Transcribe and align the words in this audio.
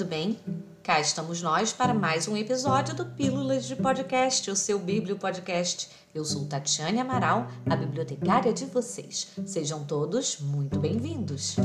tudo 0.00 0.08
bem? 0.08 0.40
Cá 0.82 0.98
estamos 0.98 1.42
nós 1.42 1.74
para 1.74 1.92
mais 1.92 2.26
um 2.26 2.34
episódio 2.34 2.94
do 2.94 3.04
Pílulas 3.04 3.66
de 3.66 3.76
Podcast, 3.76 4.50
o 4.50 4.56
seu 4.56 4.78
Bíblio 4.78 5.18
Podcast. 5.18 5.90
Eu 6.14 6.24
sou 6.24 6.46
Tatiane 6.46 6.98
Amaral, 6.98 7.48
a 7.68 7.76
bibliotecária 7.76 8.50
de 8.50 8.64
vocês. 8.64 9.28
Sejam 9.44 9.84
todos 9.84 10.40
muito 10.40 10.78
bem-vindos. 10.78 11.56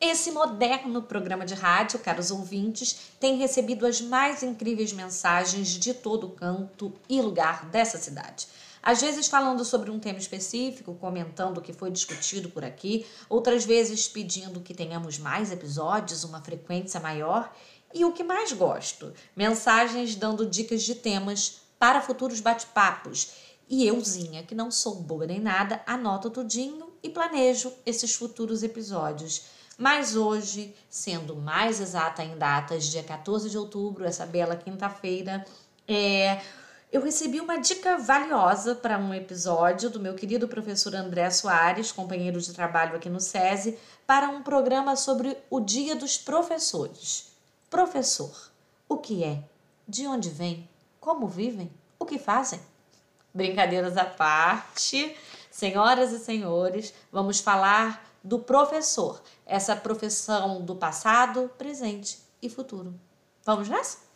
Esse 0.00 0.30
moderno 0.30 1.02
programa 1.02 1.44
de 1.44 1.54
rádio, 1.54 1.98
caros 1.98 2.30
ouvintes, 2.30 3.10
tem 3.18 3.38
recebido 3.38 3.86
as 3.86 4.00
mais 4.00 4.44
incríveis 4.44 4.92
mensagens 4.92 5.66
de 5.66 5.94
todo 5.94 6.28
canto 6.28 6.92
e 7.08 7.20
lugar 7.20 7.66
dessa 7.66 7.98
cidade. 7.98 8.46
Às 8.82 9.00
vezes 9.00 9.26
falando 9.26 9.64
sobre 9.64 9.90
um 9.90 9.98
tema 9.98 10.18
específico, 10.18 10.94
comentando 10.94 11.58
o 11.58 11.60
que 11.60 11.72
foi 11.72 11.90
discutido 11.90 12.48
por 12.48 12.64
aqui, 12.64 13.06
outras 13.28 13.64
vezes 13.64 14.08
pedindo 14.08 14.60
que 14.60 14.74
tenhamos 14.74 15.18
mais 15.18 15.52
episódios, 15.52 16.24
uma 16.24 16.40
frequência 16.40 16.98
maior. 16.98 17.52
E 17.92 18.04
o 18.04 18.12
que 18.12 18.22
mais 18.22 18.52
gosto, 18.52 19.12
mensagens 19.34 20.14
dando 20.14 20.46
dicas 20.46 20.82
de 20.82 20.94
temas 20.94 21.60
para 21.78 22.00
futuros 22.00 22.40
bate-papos. 22.40 23.32
E 23.68 23.86
euzinha, 23.86 24.42
que 24.42 24.54
não 24.54 24.70
sou 24.70 24.96
boa 24.96 25.26
nem 25.26 25.40
nada, 25.40 25.82
anoto 25.86 26.30
tudinho 26.30 26.90
e 27.02 27.08
planejo 27.08 27.72
esses 27.86 28.14
futuros 28.14 28.62
episódios. 28.62 29.42
Mas 29.78 30.14
hoje, 30.14 30.74
sendo 30.90 31.34
mais 31.34 31.80
exata 31.80 32.22
em 32.22 32.36
datas, 32.36 32.84
dia 32.84 33.02
14 33.02 33.48
de 33.48 33.56
outubro, 33.56 34.04
essa 34.04 34.26
bela 34.26 34.54
quinta-feira, 34.54 35.44
é, 35.88 36.40
eu 36.92 37.00
recebi 37.00 37.40
uma 37.40 37.56
dica 37.56 37.96
valiosa 37.96 38.74
para 38.74 38.98
um 38.98 39.14
episódio 39.14 39.88
do 39.88 40.00
meu 40.00 40.14
querido 40.14 40.48
professor 40.48 40.94
André 40.94 41.30
Soares, 41.30 41.92
companheiro 41.92 42.40
de 42.40 42.52
trabalho 42.52 42.96
aqui 42.96 43.08
no 43.08 43.20
SESI, 43.20 43.78
para 44.04 44.28
um 44.28 44.42
programa 44.42 44.96
sobre 44.96 45.36
o 45.48 45.60
Dia 45.60 45.94
dos 45.94 46.18
Professores. 46.18 47.30
Professor, 47.68 48.50
o 48.88 48.96
que 48.96 49.22
é? 49.22 49.44
De 49.86 50.04
onde 50.04 50.30
vem? 50.30 50.68
Como 50.98 51.28
vivem? 51.28 51.70
O 51.96 52.04
que 52.04 52.18
fazem? 52.18 52.60
Brincadeiras 53.32 53.96
à 53.96 54.04
parte, 54.04 55.16
senhoras 55.48 56.10
e 56.10 56.18
senhores, 56.18 56.92
vamos 57.12 57.38
falar 57.38 58.04
do 58.22 58.40
professor, 58.40 59.22
essa 59.46 59.76
profissão 59.76 60.60
do 60.60 60.74
passado, 60.74 61.48
presente 61.56 62.18
e 62.42 62.50
futuro. 62.50 62.92
Vamos 63.44 63.68
nessa? 63.68 64.09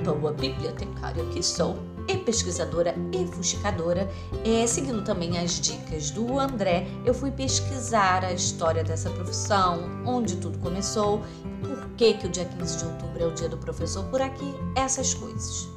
Boa 0.00 0.32
bibliotecária 0.32 1.24
que 1.26 1.42
sou, 1.42 1.76
e 2.08 2.16
pesquisadora 2.16 2.94
e 3.12 3.26
fuxicadora, 3.26 4.10
é, 4.44 4.66
seguindo 4.66 5.04
também 5.04 5.38
as 5.38 5.60
dicas 5.60 6.10
do 6.10 6.38
André, 6.38 6.86
eu 7.04 7.14
fui 7.14 7.30
pesquisar 7.30 8.24
a 8.24 8.32
história 8.32 8.82
dessa 8.82 9.10
profissão, 9.10 9.88
onde 10.04 10.36
tudo 10.36 10.58
começou, 10.58 11.22
por 11.62 11.88
que, 11.96 12.14
que 12.14 12.26
o 12.26 12.30
dia 12.30 12.44
15 12.44 12.78
de 12.78 12.84
outubro 12.84 13.22
é 13.22 13.26
o 13.26 13.32
dia 13.32 13.48
do 13.48 13.58
professor 13.58 14.04
por 14.06 14.20
aqui, 14.20 14.54
essas 14.74 15.14
coisas. 15.14 15.68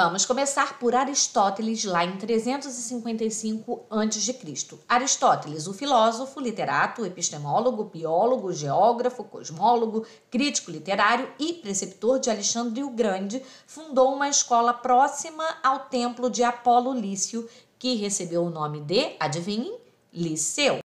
Vamos 0.00 0.24
começar 0.24 0.78
por 0.78 0.94
Aristóteles, 0.94 1.84
lá 1.84 2.04
em 2.04 2.16
355 2.16 3.84
a.C. 3.90 4.78
Aristóteles, 4.88 5.66
o 5.66 5.74
filósofo, 5.74 6.38
literato, 6.38 7.04
epistemólogo, 7.04 7.82
biólogo, 7.82 8.52
geógrafo, 8.52 9.24
cosmólogo, 9.24 10.06
crítico 10.30 10.70
literário 10.70 11.28
e 11.36 11.54
preceptor 11.54 12.20
de 12.20 12.30
Alexandre 12.30 12.84
o 12.84 12.90
Grande, 12.90 13.42
fundou 13.66 14.14
uma 14.14 14.28
escola 14.28 14.72
próxima 14.72 15.44
ao 15.64 15.80
templo 15.80 16.30
de 16.30 16.44
Apolo 16.44 16.92
Lício, 16.92 17.48
que 17.76 17.96
recebeu 17.96 18.44
o 18.44 18.50
nome 18.50 18.80
de, 18.80 19.16
adivinhem, 19.18 19.76
Liceu. 20.12 20.78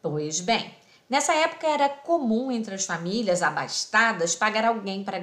Pois 0.00 0.40
bem, 0.40 0.77
Nessa 1.08 1.32
época 1.34 1.66
era 1.66 1.88
comum 1.88 2.52
entre 2.52 2.74
as 2.74 2.84
famílias 2.84 3.42
abastadas 3.42 4.36
pagar 4.36 4.66
alguém 4.66 5.02
para, 5.02 5.18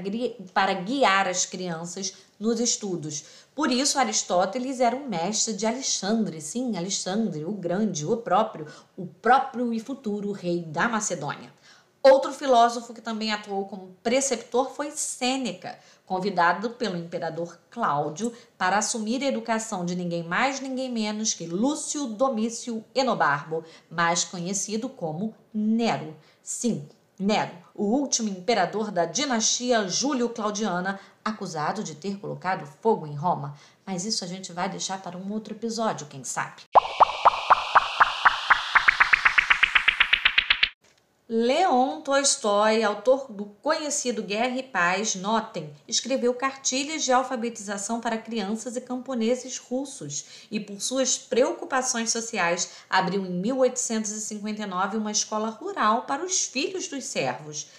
para 0.52 0.74
guiar 0.74 1.28
as 1.28 1.46
crianças 1.46 2.14
nos 2.40 2.60
estudos. 2.60 3.24
Por 3.54 3.72
isso, 3.72 4.00
Aristóteles 4.00 4.80
era 4.80 4.96
um 4.96 5.08
mestre 5.08 5.54
de 5.54 5.66
Alexandre, 5.66 6.42
sim, 6.42 6.76
Alexandre, 6.76 7.46
o 7.46 7.52
grande, 7.52 8.04
o 8.04 8.18
próprio, 8.18 8.66
o 8.98 9.06
próprio 9.06 9.72
e 9.72 9.80
futuro 9.80 10.32
rei 10.32 10.64
da 10.64 10.90
Macedônia. 10.90 11.54
Outro 12.02 12.34
filósofo 12.34 12.94
que 12.94 13.02
também 13.02 13.32
atuou 13.32 13.66
como 13.66 13.96
preceptor 14.02 14.72
foi 14.72 14.92
Sêneca, 14.92 15.78
convidado 16.06 16.72
pelo 16.72 16.98
imperador 16.98 17.58
Cláudio 17.70 18.32
para 18.58 18.78
assumir 18.78 19.24
a 19.24 19.28
educação 19.28 19.86
de 19.86 19.96
ninguém 19.96 20.24
mais, 20.24 20.60
ninguém 20.60 20.92
menos 20.92 21.34
que 21.34 21.48
Lúcio 21.48 22.08
Domício 22.08 22.84
Enobarbo, 22.94 23.64
mais 23.90 24.24
conhecido 24.24 24.88
como 24.88 25.34
Nero. 25.54 26.16
Sim, 26.44 26.88
Nero, 27.18 27.52
o 27.74 27.86
último 27.86 28.30
imperador 28.30 28.92
da 28.92 29.06
dinastia 29.06 29.88
Júlio-Claudiana, 29.88 31.00
acusado 31.24 31.84
de 31.84 31.96
ter 31.96 32.20
colocado 32.20 32.66
fogo 32.82 33.08
em 33.08 33.16
Roma. 33.16 33.56
Mas 33.86 34.06
isso 34.06 34.24
a 34.24 34.28
gente 34.28 34.52
vai 34.52 34.70
deixar 34.70 35.02
para 35.02 35.18
um 35.18 35.32
outro 35.32 35.54
episódio, 35.54 36.08
quem 36.08 36.24
sabe. 36.24 36.64
Leon 41.28 42.02
Tolstói, 42.02 42.84
autor 42.84 43.32
do 43.32 43.46
conhecido 43.46 44.22
Guerra 44.22 44.60
e 44.60 44.62
Paz, 44.62 45.16
notem, 45.16 45.74
escreveu 45.88 46.36
cartilhas 46.36 47.04
de 47.04 47.12
alfabetização 47.12 48.00
para 48.00 48.16
crianças 48.16 48.76
e 48.76 48.82
camponeses 48.82 49.58
russos 49.58 50.46
e, 50.52 50.60
por 50.60 50.80
suas 50.80 51.18
preocupações 51.18 52.12
sociais, 52.12 52.74
abriu 52.88 53.26
em 53.26 53.32
1859 53.32 54.98
uma 54.98 55.12
escola 55.12 55.50
rural 55.50 56.04
para 56.04 56.24
os 56.24 56.46
filhos 56.46 56.88
dos 56.88 57.06
servos. 57.06 57.70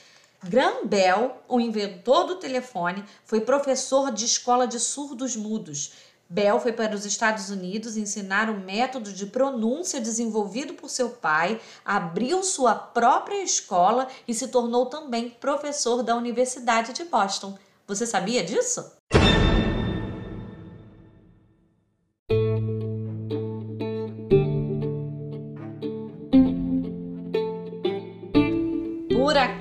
Graham 0.43 0.85
Bell, 0.85 1.41
o 1.47 1.61
inventor 1.61 2.25
do 2.25 2.37
telefone, 2.37 3.05
foi 3.25 3.41
professor 3.41 4.11
de 4.11 4.25
escola 4.25 4.67
de 4.67 4.81
surdos 4.81 5.37
mudos 5.37 5.93
Bell 6.29 6.59
foi 6.61 6.73
para 6.73 6.95
os 6.95 7.05
Estados 7.05 7.51
Unidos 7.51 7.97
ensinar 7.97 8.51
o 8.51 8.59
método 8.59 9.13
de 9.13 9.27
pronúncia 9.27 10.01
desenvolvido 10.01 10.75
por 10.75 10.91
seu 10.91 11.11
pai, 11.11 11.61
abriu 11.85 12.43
sua 12.43 12.75
própria 12.75 13.43
escola 13.43 14.09
e 14.27 14.35
se 14.35 14.49
tornou 14.49 14.87
também 14.87 15.31
professor 15.31 16.03
da 16.03 16.17
Universidade 16.17 16.93
de 16.93 17.05
Boston. 17.05 17.57
Você 17.87 18.05
sabia 18.07 18.43
disso? 18.43 18.93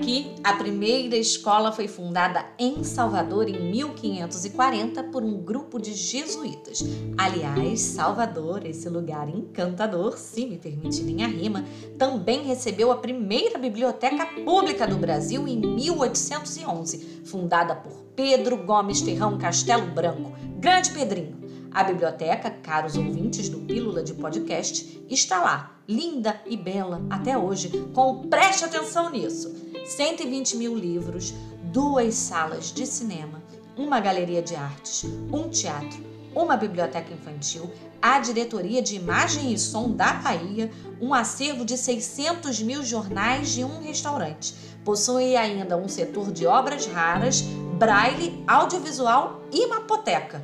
Aqui, 0.05 0.35
a 0.43 0.53
primeira 0.53 1.17
escola 1.17 1.71
foi 1.71 1.87
fundada 1.87 2.45
em 2.59 2.83
Salvador 2.83 3.49
em 3.49 3.71
1540 3.71 5.03
por 5.05 5.23
um 5.23 5.41
grupo 5.41 5.81
de 5.81 5.95
jesuítas. 5.95 6.83
Aliás, 7.17 7.81
Salvador, 7.81 8.67
esse 8.67 8.87
lugar 8.87 9.27
encantador, 9.27 10.15
se 10.15 10.45
me 10.45 10.59
permitirem 10.59 11.23
a 11.23 11.27
rima, 11.27 11.65
também 11.97 12.43
recebeu 12.43 12.91
a 12.91 12.97
primeira 12.97 13.57
biblioteca 13.57 14.27
pública 14.43 14.85
do 14.85 14.95
Brasil 14.95 15.47
em 15.47 15.57
1811, 15.57 17.23
fundada 17.25 17.75
por 17.75 17.93
Pedro 18.15 18.57
Gomes 18.57 19.01
Ferrão 19.01 19.39
Castelo 19.39 19.87
Branco, 19.87 20.33
Grande 20.59 20.91
Pedrinho. 20.91 21.43
A 21.71 21.83
biblioteca, 21.83 22.51
caros 22.51 22.95
ouvintes 22.95 23.49
do 23.49 23.57
Pílula 23.61 24.03
de 24.03 24.13
Podcast, 24.13 25.03
está 25.09 25.41
lá, 25.41 25.74
linda 25.87 26.39
e 26.45 26.57
bela 26.57 27.01
até 27.09 27.37
hoje, 27.37 27.69
com 27.93 28.27
preste 28.27 28.65
atenção 28.65 29.09
nisso: 29.09 29.53
120 29.85 30.57
mil 30.57 30.75
livros, 30.75 31.33
duas 31.63 32.15
salas 32.15 32.71
de 32.71 32.85
cinema, 32.85 33.41
uma 33.77 33.99
galeria 33.99 34.41
de 34.41 34.55
artes, 34.55 35.05
um 35.31 35.49
teatro, 35.49 36.03
uma 36.33 36.57
biblioteca 36.57 37.13
infantil, 37.13 37.69
a 38.01 38.19
diretoria 38.19 38.81
de 38.81 38.95
imagem 38.95 39.53
e 39.53 39.57
som 39.57 39.91
da 39.91 40.13
Bahia, 40.13 40.71
um 40.99 41.13
acervo 41.13 41.63
de 41.63 41.77
600 41.77 42.61
mil 42.61 42.83
jornais 42.83 43.57
e 43.57 43.63
um 43.63 43.81
restaurante. 43.81 44.53
Possui 44.83 45.35
ainda 45.35 45.77
um 45.77 45.87
setor 45.87 46.31
de 46.31 46.45
obras 46.45 46.85
raras, 46.85 47.41
braille, 47.77 48.43
audiovisual 48.47 49.41
e 49.51 49.65
mapoteca. 49.67 50.43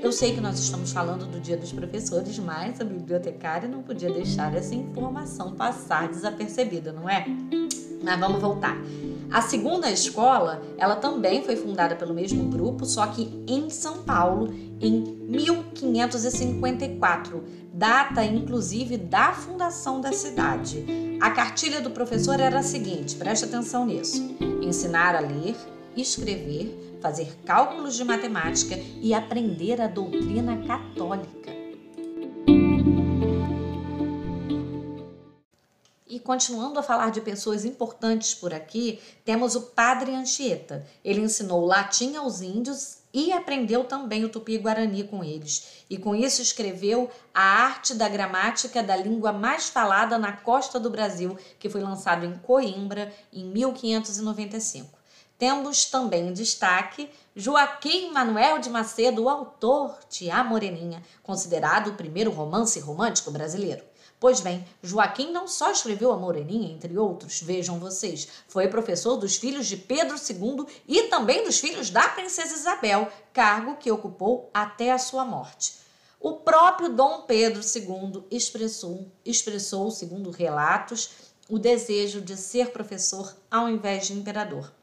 Eu 0.00 0.12
sei 0.12 0.32
que 0.32 0.40
nós 0.40 0.60
estamos 0.60 0.92
falando 0.92 1.26
do 1.26 1.40
Dia 1.40 1.56
dos 1.56 1.72
Professores, 1.72 2.38
mas 2.38 2.80
a 2.80 2.84
bibliotecária 2.84 3.68
não 3.68 3.82
podia 3.82 4.12
deixar 4.12 4.54
essa 4.54 4.72
informação 4.74 5.56
passar 5.56 6.08
desapercebida, 6.08 6.92
não 6.92 7.08
é? 7.08 7.26
Mas 8.02 8.20
vamos 8.20 8.40
voltar. 8.40 8.76
A 9.30 9.42
segunda 9.42 9.90
escola, 9.90 10.62
ela 10.78 10.96
também 10.96 11.42
foi 11.42 11.54
fundada 11.56 11.94
pelo 11.96 12.14
mesmo 12.14 12.48
grupo, 12.48 12.86
só 12.86 13.06
que 13.08 13.44
em 13.46 13.68
São 13.68 14.04
Paulo, 14.04 14.54
em 14.80 15.02
1554, 15.28 17.44
data 17.74 18.24
inclusive 18.24 18.96
da 18.96 19.32
fundação 19.32 20.00
da 20.00 20.12
cidade. 20.12 20.82
A 21.20 21.30
cartilha 21.32 21.80
do 21.80 21.90
professor 21.90 22.38
era 22.40 22.60
a 22.60 22.62
seguinte: 22.62 23.16
preste 23.16 23.44
atenção 23.44 23.84
nisso. 23.84 24.22
Ensinar 24.62 25.16
a 25.16 25.20
ler, 25.20 25.56
escrever, 25.96 26.87
fazer 27.00 27.36
cálculos 27.44 27.96
de 27.96 28.04
matemática 28.04 28.76
e 29.00 29.14
aprender 29.14 29.80
a 29.80 29.86
doutrina 29.86 30.56
católica. 30.66 31.58
E 36.10 36.18
continuando 36.18 36.80
a 36.80 36.82
falar 36.82 37.10
de 37.10 37.20
pessoas 37.20 37.64
importantes 37.64 38.34
por 38.34 38.54
aqui, 38.54 38.98
temos 39.24 39.54
o 39.54 39.60
Padre 39.60 40.14
Anchieta. 40.14 40.86
Ele 41.04 41.20
ensinou 41.20 41.64
latim 41.66 42.16
aos 42.16 42.40
índios 42.40 42.98
e 43.12 43.32
aprendeu 43.32 43.84
também 43.84 44.24
o 44.24 44.28
tupi-guarani 44.28 45.04
com 45.04 45.22
eles. 45.22 45.84
E 45.88 45.96
com 45.96 46.14
isso 46.14 46.42
escreveu 46.42 47.10
A 47.32 47.42
Arte 47.42 47.94
da 47.94 48.08
Gramática 48.08 48.82
da 48.82 48.96
Língua 48.96 49.32
Mais 49.32 49.68
Falada 49.68 50.18
na 50.18 50.32
Costa 50.32 50.80
do 50.80 50.90
Brasil, 50.90 51.38
que 51.58 51.68
foi 51.68 51.82
lançado 51.82 52.24
em 52.24 52.36
Coimbra 52.38 53.12
em 53.32 53.44
1595. 53.44 54.97
Temos 55.38 55.84
também 55.84 56.28
em 56.28 56.32
destaque 56.32 57.08
Joaquim 57.36 58.10
Manuel 58.10 58.58
de 58.58 58.68
Macedo, 58.68 59.22
o 59.22 59.28
autor 59.28 59.96
de 60.10 60.28
A 60.28 60.42
Moreninha, 60.42 61.00
considerado 61.22 61.90
o 61.90 61.94
primeiro 61.94 62.32
romance 62.32 62.80
romântico 62.80 63.30
brasileiro. 63.30 63.84
Pois 64.18 64.40
bem, 64.40 64.66
Joaquim 64.82 65.30
não 65.30 65.46
só 65.46 65.70
escreveu 65.70 66.10
A 66.10 66.16
Moreninha, 66.16 66.72
entre 66.72 66.98
outros, 66.98 67.40
vejam 67.40 67.78
vocês, 67.78 68.26
foi 68.48 68.66
professor 68.66 69.16
dos 69.16 69.36
filhos 69.36 69.68
de 69.68 69.76
Pedro 69.76 70.16
II 70.16 70.66
e 70.88 71.04
também 71.04 71.44
dos 71.44 71.60
filhos 71.60 71.88
da 71.88 72.08
princesa 72.08 72.54
Isabel, 72.54 73.08
cargo 73.32 73.76
que 73.76 73.92
ocupou 73.92 74.50
até 74.52 74.90
a 74.90 74.98
sua 74.98 75.24
morte. 75.24 75.74
O 76.18 76.32
próprio 76.32 76.88
Dom 76.88 77.22
Pedro 77.28 77.62
II 77.62 78.24
expressou, 78.28 79.06
expressou, 79.24 79.88
segundo 79.92 80.32
relatos, 80.32 81.10
o 81.48 81.60
desejo 81.60 82.20
de 82.20 82.36
ser 82.36 82.72
professor 82.72 83.36
ao 83.48 83.68
invés 83.68 84.08
de 84.08 84.14
imperador. 84.14 84.76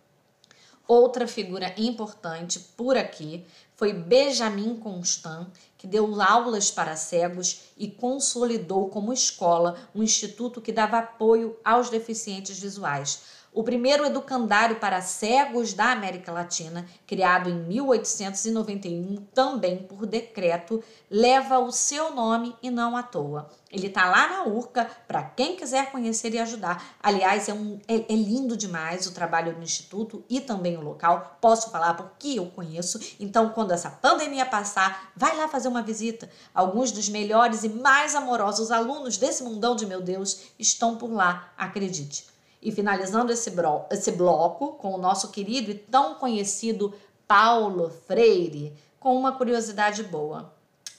Outra 0.87 1.27
figura 1.27 1.73
importante 1.77 2.59
por 2.59 2.95
aqui 2.95 3.43
foi 3.75 3.91
Benjamin 3.91 4.75
Constant, 4.77 5.47
que 5.77 5.87
deu 5.87 6.21
aulas 6.21 6.69
para 6.69 6.95
cegos 6.95 7.61
e 7.75 7.89
consolidou 7.89 8.89
como 8.89 9.11
escola 9.11 9.77
um 9.95 10.03
instituto 10.03 10.61
que 10.61 10.71
dava 10.71 10.99
apoio 10.99 11.57
aos 11.63 11.89
deficientes 11.89 12.59
visuais 12.59 13.23
o 13.55 13.63
primeiro 13.63 14.05
educandário 14.05 14.75
para 14.75 15.01
cegos 15.01 15.73
da 15.73 15.93
América 15.93 16.29
Latina, 16.29 16.85
criado 17.07 17.49
em 17.49 17.53
1891, 17.53 19.15
também 19.33 19.77
por 19.77 20.05
decreto, 20.05 20.83
leva 21.09 21.57
o 21.59 21.71
seu 21.71 22.13
nome 22.13 22.53
e 22.61 22.69
não 22.69 22.97
à 22.97 23.01
toa. 23.01 23.49
Ele 23.71 23.87
está 23.87 24.09
lá 24.09 24.27
na 24.27 24.43
URCA 24.43 24.89
para 25.07 25.23
quem 25.23 25.55
quiser 25.55 25.89
conhecer 25.89 26.33
e 26.33 26.39
ajudar. 26.39 26.97
Aliás, 27.01 27.47
é, 27.47 27.53
um, 27.53 27.79
é, 27.87 27.95
é, 27.95 28.15
lindo 28.15 28.57
demais 28.57 29.07
o 29.07 29.13
trabalho 29.13 29.55
do 29.55 29.63
Instituto 29.63 30.23
e 30.29 30.41
também 30.41 30.75
o 30.75 30.81
local. 30.81 31.37
Posso 31.39 31.71
falar 31.71 31.93
porque 31.93 32.39
eu 32.39 32.47
conheço. 32.47 32.99
Então, 33.19 33.49
quando 33.49 33.71
essa 33.71 33.89
pandemia 33.89 34.45
passar, 34.45 35.11
vai 35.15 35.35
lá 35.37 35.47
fazer 35.47 35.69
uma 35.69 35.81
visita. 35.81 36.29
Alguns 36.53 36.91
dos 36.91 37.07
melhores 37.07 37.63
e 37.63 37.69
mais 37.69 38.15
amorosos 38.15 38.69
alunos 38.69 39.15
desse 39.17 39.43
mundão 39.43 39.77
de 39.77 39.85
meu 39.85 40.01
Deus 40.01 40.41
estão 40.59 40.97
por 40.97 41.11
lá, 41.11 41.53
acredite. 41.57 42.34
E 42.65 42.71
finalizando 42.71 43.31
esse, 43.31 43.51
bro, 43.51 43.85
esse 43.91 44.11
bloco 44.13 44.73
com 44.73 44.95
o 44.95 44.97
nosso 44.97 45.29
querido 45.29 45.69
e 45.69 45.75
tão 45.75 46.15
conhecido 46.15 46.95
Paulo 47.27 47.91
Freire, 48.07 48.73
com 48.99 49.15
uma 49.15 49.33
curiosidade 49.33 50.01
boa. 50.01 50.51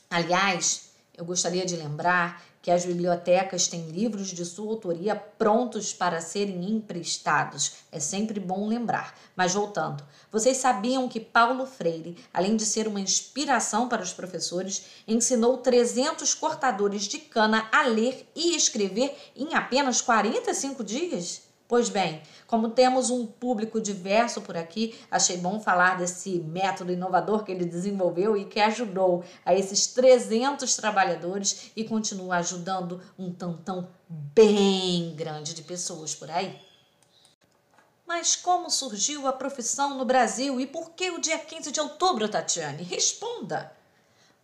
Aliás, 0.09 0.91
eu 1.17 1.25
gostaria 1.25 1.67
de 1.67 1.75
lembrar 1.75 2.41
que 2.63 2.71
as 2.71 2.85
bibliotecas 2.85 3.67
têm 3.67 3.89
livros 3.89 4.29
de 4.29 4.45
sua 4.45 4.71
autoria 4.71 5.17
prontos 5.17 5.93
para 5.93 6.21
serem 6.21 6.71
emprestados. 6.71 7.79
É 7.91 7.99
sempre 7.99 8.39
bom 8.39 8.69
lembrar. 8.69 9.19
Mas 9.35 9.55
voltando, 9.55 10.05
vocês 10.31 10.59
sabiam 10.59 11.09
que 11.09 11.19
Paulo 11.19 11.67
Freire, 11.67 12.17
além 12.33 12.55
de 12.55 12.65
ser 12.65 12.87
uma 12.87 13.01
inspiração 13.01 13.89
para 13.89 14.03
os 14.03 14.13
professores, 14.13 14.85
ensinou 15.07 15.59
300 15.59 16.33
cortadores 16.33 17.09
de 17.09 17.19
cana 17.19 17.69
a 17.73 17.83
ler 17.83 18.31
e 18.37 18.55
escrever 18.55 19.17
em 19.35 19.53
apenas 19.53 20.01
45 20.01 20.85
dias? 20.85 21.46
Pois 21.69 21.89
bem, 21.89 22.23
como 22.47 22.71
temos 22.71 23.11
um 23.11 23.27
público 23.27 23.81
diverso 23.81 24.41
por 24.41 24.57
aqui, 24.57 24.97
achei 25.11 25.37
bom 25.37 25.59
falar 25.59 25.99
desse 25.99 26.39
método 26.39 26.93
inovador 26.93 27.43
que 27.43 27.51
ele 27.51 27.65
desenvolveu 27.65 28.37
e 28.37 28.45
que 28.45 28.61
ajudou 28.61 29.25
a 29.45 29.53
esses 29.53 29.89
300 29.89 30.77
trabalhadores 30.77 31.73
e 31.75 31.83
continua 31.83 32.37
ajudando 32.37 33.03
um 33.19 33.33
tantão 33.33 33.89
bem 34.09 35.13
grande 35.17 35.55
de 35.55 35.63
pessoas 35.63 36.15
por 36.15 36.31
aí. 36.31 36.57
Mas 38.07 38.37
como 38.37 38.71
surgiu 38.71 39.27
a 39.27 39.33
profissão 39.33 39.99
no 39.99 40.05
Brasil 40.05 40.61
e 40.61 40.67
por 40.69 40.91
que 40.91 41.11
o 41.11 41.21
dia 41.21 41.39
15 41.39 41.73
de 41.73 41.81
outubro, 41.81 42.29
Tatiane? 42.29 42.85
Responda! 42.85 43.73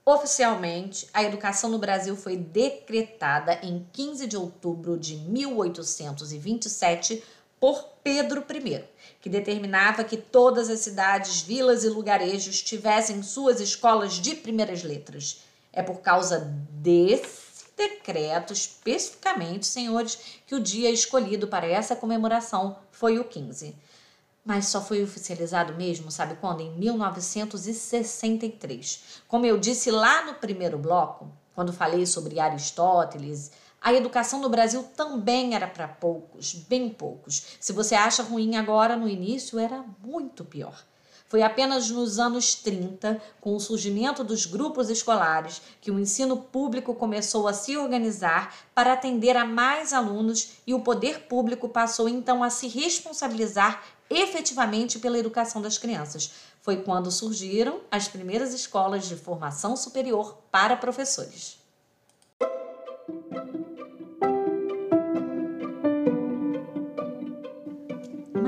Oficialmente, 0.04 1.08
a 1.14 1.22
educação 1.22 1.70
no 1.70 1.78
Brasil 1.78 2.16
foi 2.16 2.36
decretada 2.36 3.60
em 3.62 3.86
15 3.92 4.26
de 4.26 4.36
outubro 4.36 4.98
de 4.98 5.14
1827 5.14 7.22
por 7.60 7.84
Pedro 8.02 8.44
I, 8.50 8.82
que 9.20 9.28
determinava 9.28 10.02
que 10.02 10.16
todas 10.16 10.68
as 10.68 10.80
cidades, 10.80 11.42
vilas 11.42 11.84
e 11.84 11.88
lugarejos 11.88 12.60
tivessem 12.60 13.22
suas 13.22 13.60
escolas 13.60 14.14
de 14.14 14.34
primeiras 14.34 14.82
letras. 14.82 15.42
É 15.72 15.84
por 15.84 16.00
causa 16.00 16.52
desse 16.72 17.66
decreto, 17.76 18.52
especificamente, 18.52 19.68
senhores, 19.68 20.18
que 20.48 20.56
o 20.56 20.60
dia 20.60 20.90
escolhido 20.90 21.46
para 21.46 21.68
essa 21.68 21.94
comemoração 21.94 22.76
foi 22.90 23.20
o 23.20 23.24
15 23.24 23.76
mas 24.44 24.66
só 24.66 24.80
foi 24.80 25.02
oficializado 25.02 25.74
mesmo, 25.74 26.10
sabe 26.10 26.36
quando? 26.36 26.60
Em 26.60 26.76
1963. 26.76 29.22
Como 29.28 29.46
eu 29.46 29.58
disse 29.58 29.90
lá 29.90 30.24
no 30.24 30.34
primeiro 30.34 30.78
bloco, 30.78 31.30
quando 31.54 31.72
falei 31.72 32.06
sobre 32.06 32.40
Aristóteles, 32.40 33.52
a 33.80 33.92
educação 33.92 34.40
no 34.40 34.48
Brasil 34.48 34.82
também 34.96 35.54
era 35.54 35.66
para 35.66 35.88
poucos, 35.88 36.54
bem 36.54 36.88
poucos. 36.88 37.56
Se 37.58 37.72
você 37.72 37.94
acha 37.94 38.22
ruim 38.22 38.56
agora, 38.56 38.96
no 38.96 39.08
início 39.08 39.58
era 39.58 39.84
muito 40.00 40.44
pior. 40.44 40.84
Foi 41.32 41.40
apenas 41.40 41.88
nos 41.88 42.18
anos 42.18 42.54
30, 42.56 43.18
com 43.40 43.56
o 43.56 43.58
surgimento 43.58 44.22
dos 44.22 44.44
grupos 44.44 44.90
escolares, 44.90 45.62
que 45.80 45.90
o 45.90 45.98
ensino 45.98 46.36
público 46.36 46.94
começou 46.94 47.48
a 47.48 47.54
se 47.54 47.74
organizar 47.74 48.54
para 48.74 48.92
atender 48.92 49.34
a 49.34 49.42
mais 49.46 49.94
alunos 49.94 50.58
e 50.66 50.74
o 50.74 50.80
poder 50.80 51.20
público 51.20 51.70
passou 51.70 52.06
então 52.06 52.44
a 52.44 52.50
se 52.50 52.68
responsabilizar 52.68 53.82
efetivamente 54.10 54.98
pela 54.98 55.18
educação 55.18 55.62
das 55.62 55.78
crianças. 55.78 56.32
Foi 56.60 56.76
quando 56.82 57.10
surgiram 57.10 57.80
as 57.90 58.08
primeiras 58.08 58.52
escolas 58.52 59.08
de 59.08 59.16
formação 59.16 59.74
superior 59.74 60.36
para 60.50 60.76
professores. 60.76 61.56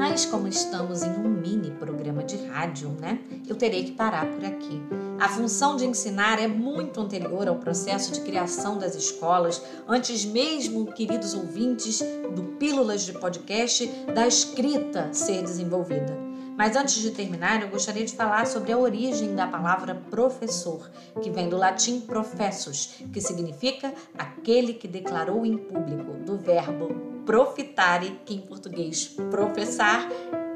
Mas 0.06 0.26
como 0.26 0.46
estamos 0.46 1.02
em 1.02 1.08
um 1.08 1.30
mini 1.30 1.70
programa 1.70 2.22
de 2.22 2.36
rádio, 2.48 2.90
né? 3.00 3.20
Eu 3.48 3.56
terei 3.56 3.84
que 3.84 3.92
parar 3.92 4.26
por 4.26 4.44
aqui. 4.44 4.78
A 5.18 5.30
função 5.30 5.76
de 5.76 5.86
ensinar 5.86 6.38
é 6.38 6.46
muito 6.46 7.00
anterior 7.00 7.48
ao 7.48 7.56
processo 7.56 8.12
de 8.12 8.20
criação 8.20 8.76
das 8.76 8.94
escolas, 8.94 9.62
antes 9.88 10.26
mesmo, 10.26 10.92
queridos 10.92 11.32
ouvintes, 11.32 12.02
do 12.36 12.42
Pílulas 12.58 13.06
de 13.06 13.14
Podcast, 13.14 13.86
da 14.14 14.26
escrita 14.26 15.08
ser 15.10 15.40
desenvolvida. 15.42 16.14
Mas 16.54 16.76
antes 16.76 16.96
de 16.96 17.10
terminar, 17.10 17.62
eu 17.62 17.70
gostaria 17.70 18.04
de 18.04 18.12
falar 18.12 18.46
sobre 18.46 18.72
a 18.72 18.78
origem 18.78 19.34
da 19.34 19.46
palavra 19.46 19.94
professor, 20.10 20.90
que 21.22 21.30
vem 21.30 21.48
do 21.48 21.56
latim 21.56 22.02
professus, 22.02 22.96
que 23.10 23.22
significa 23.22 23.94
aquele 24.18 24.74
que 24.74 24.86
declarou 24.86 25.46
em 25.46 25.56
público, 25.56 26.12
do 26.26 26.36
verbo 26.36 27.13
profitare, 27.24 28.20
que 28.24 28.34
em 28.34 28.40
português 28.40 29.06
professar 29.30 30.08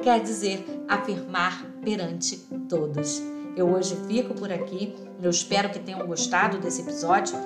quer 0.02 0.20
dizer 0.20 0.64
afirmar 0.88 1.64
perante 1.82 2.36
todos. 2.68 3.22
Eu 3.56 3.70
hoje 3.70 3.96
fico 4.06 4.34
por 4.34 4.52
aqui. 4.52 4.94
Eu 5.20 5.30
espero 5.30 5.70
que 5.70 5.80
tenham 5.80 6.06
gostado 6.06 6.58
desse 6.58 6.82
episódio. 6.82 7.36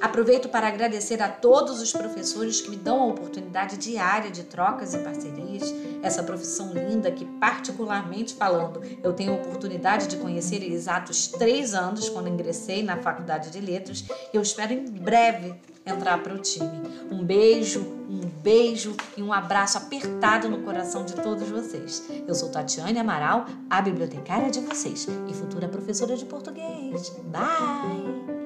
Aproveito 0.00 0.48
para 0.48 0.68
agradecer 0.68 1.20
a 1.20 1.28
todos 1.28 1.82
os 1.82 1.92
professores 1.92 2.60
que 2.60 2.70
me 2.70 2.76
dão 2.76 3.02
a 3.02 3.06
oportunidade 3.06 3.76
diária 3.76 4.30
de 4.30 4.44
trocas 4.44 4.94
e 4.94 4.98
parcerias, 4.98 5.74
essa 6.04 6.22
profissão 6.22 6.72
linda 6.72 7.10
que, 7.10 7.24
particularmente 7.24 8.32
falando, 8.34 8.80
eu 9.02 9.12
tenho 9.12 9.32
a 9.32 9.36
oportunidade 9.36 10.06
de 10.06 10.16
conhecer 10.16 10.62
exatos 10.62 11.26
três 11.26 11.74
anos, 11.74 12.08
quando 12.08 12.28
ingressei 12.28 12.82
na 12.84 12.96
Faculdade 12.98 13.50
de 13.50 13.60
Letras. 13.60 14.04
Eu 14.32 14.40
espero 14.40 14.72
em 14.72 14.84
breve 14.84 15.56
entrar 15.88 16.22
para 16.22 16.34
o 16.34 16.38
time. 16.38 16.88
Um 17.10 17.24
beijo, 17.24 17.80
um 18.08 18.20
beijo 18.42 18.94
e 19.16 19.22
um 19.22 19.32
abraço 19.32 19.78
apertado 19.78 20.48
no 20.48 20.62
coração 20.62 21.04
de 21.04 21.14
todos 21.14 21.48
vocês. 21.48 22.08
Eu 22.26 22.34
sou 22.34 22.50
Tatiane 22.50 22.98
Amaral, 22.98 23.46
a 23.68 23.80
bibliotecária 23.80 24.50
de 24.50 24.60
vocês 24.60 25.06
e 25.28 25.34
futura 25.34 25.68
professora 25.68 26.16
de 26.16 26.24
português. 26.24 27.10
Bye! 27.24 28.37